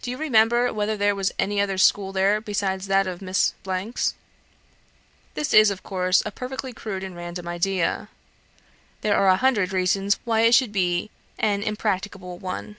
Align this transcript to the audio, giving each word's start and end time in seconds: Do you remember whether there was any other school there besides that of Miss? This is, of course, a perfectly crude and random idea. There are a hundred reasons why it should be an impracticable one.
Do 0.00 0.10
you 0.10 0.16
remember 0.16 0.72
whether 0.72 0.96
there 0.96 1.14
was 1.14 1.30
any 1.38 1.60
other 1.60 1.76
school 1.76 2.12
there 2.14 2.40
besides 2.40 2.86
that 2.86 3.06
of 3.06 3.20
Miss? 3.20 3.52
This 5.34 5.52
is, 5.52 5.68
of 5.70 5.82
course, 5.82 6.22
a 6.24 6.30
perfectly 6.30 6.72
crude 6.72 7.04
and 7.04 7.14
random 7.14 7.46
idea. 7.46 8.08
There 9.02 9.18
are 9.18 9.28
a 9.28 9.36
hundred 9.36 9.70
reasons 9.70 10.18
why 10.24 10.40
it 10.44 10.54
should 10.54 10.72
be 10.72 11.10
an 11.38 11.62
impracticable 11.62 12.38
one. 12.38 12.76